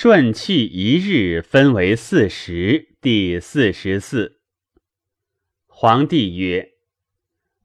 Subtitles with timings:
[0.00, 4.38] 顺气一日分为四时，第四十四。
[5.66, 6.74] 皇帝曰：“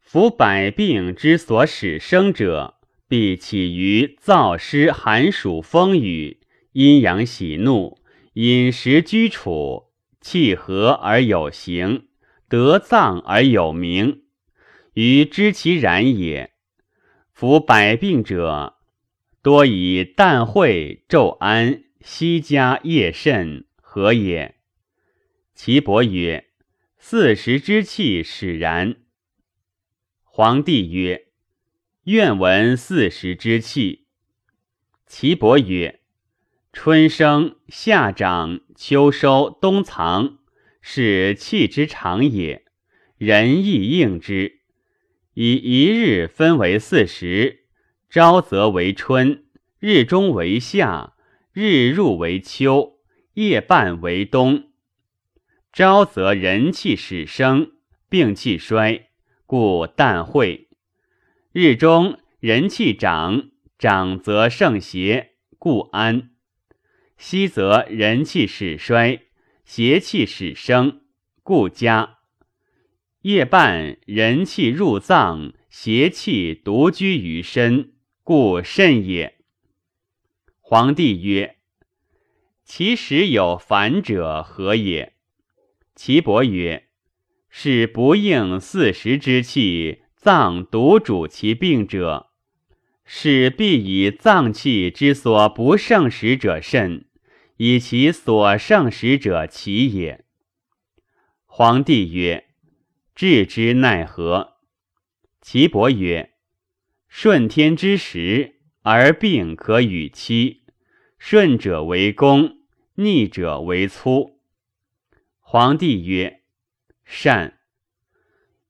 [0.01, 6.39] 夫百病之所始生者，必起于燥湿寒暑风雨、
[6.71, 7.99] 阴阳喜怒、
[8.33, 12.07] 饮食居处，气和而有形，
[12.49, 14.23] 得脏而有名，
[14.95, 16.53] 于知其然也。
[17.31, 18.77] 夫百病者，
[19.43, 24.55] 多以淡晦昼安。”西家夜甚何也？
[25.55, 26.49] 岐伯曰
[26.99, 28.97] ：“四时之气使然。”
[30.25, 31.27] 皇帝曰
[32.03, 34.07] ：“愿闻四时之气。”
[35.07, 36.01] 岐伯曰
[36.73, 40.39] ：“春生，夏长，秋收，冬藏，
[40.81, 42.65] 是气之常也。
[43.17, 44.59] 人亦应之。
[45.35, 47.67] 以一日分为四时：
[48.09, 49.45] 朝则为春，
[49.79, 51.11] 日中为夏。”
[51.55, 52.97] 日入为秋，
[53.35, 54.71] 夜半为冬。
[55.71, 57.73] 朝则人气始生，
[58.09, 59.11] 病气衰，
[59.45, 60.65] 故淡晦；
[61.51, 66.31] 日中人气长，长则盛邪，故安；
[67.19, 69.27] 夕则人气始衰，
[69.63, 71.01] 邪气始生，
[71.43, 72.17] 故佳；
[73.21, 79.42] 夜半人气入脏，邪气独居于身，故甚也。
[80.65, 81.57] 皇帝曰
[82.63, 85.13] ：“其实有反者何也？”
[85.93, 86.87] 岐伯曰
[87.49, 92.31] ：“是不应四时之气，脏独主其病者，
[93.03, 97.07] 是必以脏气之所不胜时者甚，
[97.57, 100.23] 以其所胜时者奇也。”
[101.45, 102.45] 皇帝曰
[103.13, 104.53] ：“治之奈何？”
[105.41, 106.31] 岐伯曰
[107.09, 108.52] ：“顺天之时，
[108.83, 110.61] 而病可与期。”
[111.17, 112.57] 顺者为公，
[112.95, 114.39] 逆者为粗。
[115.39, 116.41] 皇帝曰
[117.05, 117.59] ：“善。”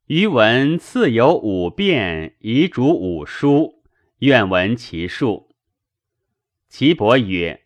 [0.06, 3.82] 余闻次有五变，以主五书，
[4.18, 5.48] 愿闻其数。
[6.68, 7.62] 岐伯曰：“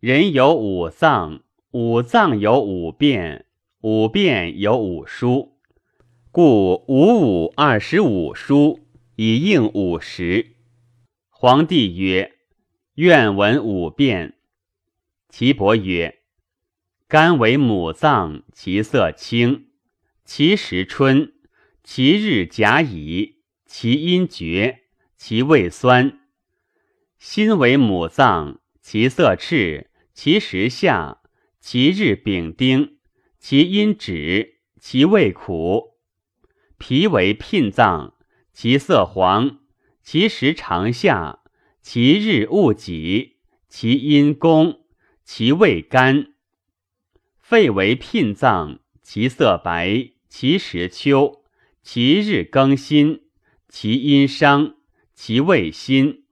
[0.00, 3.46] 人有五脏，五脏有五变，
[3.80, 5.56] 五变有五书，
[6.30, 8.80] 故五五二十五书，
[9.16, 10.53] 以应五十。”
[11.44, 12.38] 皇帝曰。
[12.94, 14.38] 愿闻五变。
[15.28, 16.22] 岐伯曰
[17.06, 19.66] ：“肝为母脏，其色青，
[20.24, 21.34] 其时春，
[21.82, 24.84] 其日甲乙，其阴厥，
[25.18, 26.18] 其味酸。
[27.18, 31.20] 心为母脏，其色赤，其时夏，
[31.60, 32.96] 其日丙丁，
[33.38, 35.98] 其阴止，其味苦。
[36.78, 38.14] 脾为牝脏，
[38.54, 39.58] 其色黄，
[40.04, 41.40] 其时长夏。”
[41.84, 43.36] 其日戊己，
[43.68, 44.86] 其阴功，
[45.22, 46.32] 其味甘。
[47.42, 51.44] 肺为牝脏，其色白，其时秋，
[51.82, 53.24] 其日更新，
[53.68, 54.76] 其阴伤，
[55.14, 56.24] 其味辛。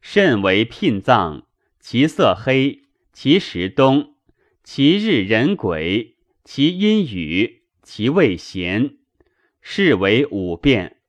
[0.00, 1.48] 肾为牝脏，
[1.80, 4.14] 其色黑，其时冬，
[4.62, 6.14] 其日壬癸，
[6.44, 8.98] 其阴雨，其味咸。
[9.60, 11.01] 是为五变。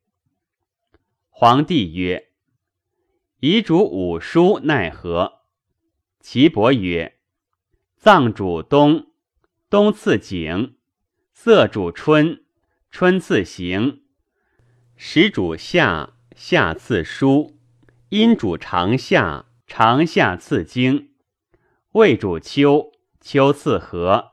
[1.43, 2.29] 皇帝曰。
[3.41, 5.41] 遗主五书奈何？
[6.21, 7.17] 岐伯曰：
[7.97, 9.07] 脏主冬，
[9.69, 10.75] 冬次景；
[11.33, 12.45] 色主春，
[12.89, 14.03] 春次行；
[14.95, 17.57] 时主夏，夏次书；
[18.07, 21.09] 阴主长夏，长夏次经；
[21.91, 24.31] 未主秋，秋次和。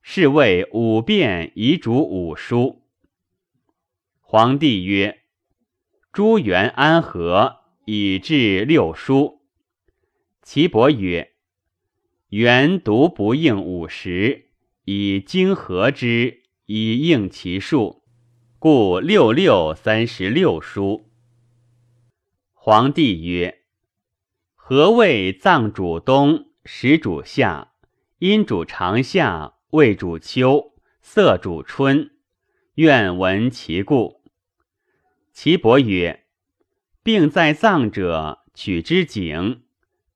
[0.00, 2.86] 是谓五变，遗主五书。
[4.22, 5.21] 皇帝曰：
[6.12, 7.62] 朱元安和。
[7.84, 9.40] 以至六书。
[10.40, 11.32] 岐伯曰
[12.30, 14.50] ：“元独不应五十，
[14.84, 18.04] 以经合之，以应其数，
[18.60, 21.10] 故六六三十六书。”
[22.54, 23.62] 皇帝曰
[24.54, 27.72] ：“何谓脏主冬，时主夏，
[28.20, 32.12] 阴主长夏，味主秋，色主春？
[32.76, 34.21] 愿闻其故。”
[35.32, 36.24] 岐伯曰。
[37.02, 39.62] 病在脏者，取之景；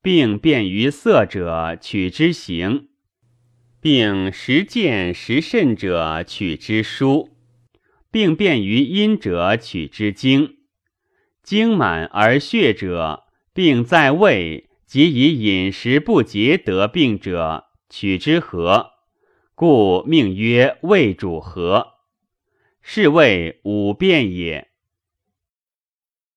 [0.00, 2.88] 病变于色者，取之形；
[3.80, 7.30] 病时见时甚者，取之书；
[8.10, 10.58] 病变于阴者，取之经；
[11.42, 18.92] 经满而血者，病在胃，即以饮食不节得病者，取之和。
[19.56, 21.94] 故命曰胃主和，
[22.82, 24.68] 是谓五变也。